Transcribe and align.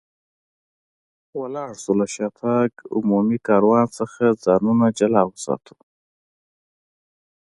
ولاړ 1.39 1.71
شو، 1.81 1.91
له 1.99 2.05
شاتګ 2.13 2.71
عمومي 2.95 3.37
کاروان 3.47 3.87
څخه 3.97 4.23
ځانونه 4.45 4.85
جلا 4.99 5.23
وساتو. 5.27 5.75